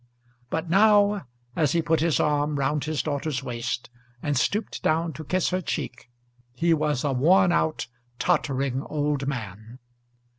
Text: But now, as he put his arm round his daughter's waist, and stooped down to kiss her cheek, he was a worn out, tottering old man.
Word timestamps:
But 0.49 0.67
now, 0.67 1.27
as 1.55 1.73
he 1.73 1.83
put 1.83 1.99
his 1.99 2.19
arm 2.19 2.55
round 2.55 2.85
his 2.85 3.03
daughter's 3.03 3.43
waist, 3.43 3.91
and 4.23 4.35
stooped 4.35 4.81
down 4.81 5.13
to 5.13 5.23
kiss 5.23 5.49
her 5.49 5.61
cheek, 5.61 6.09
he 6.55 6.73
was 6.73 7.03
a 7.03 7.11
worn 7.13 7.51
out, 7.51 7.85
tottering 8.17 8.81
old 8.81 9.27
man. 9.27 9.77